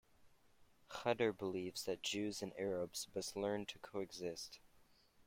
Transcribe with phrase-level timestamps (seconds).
[0.89, 4.57] Khader believes that Jews and Arabs must learn to coexist.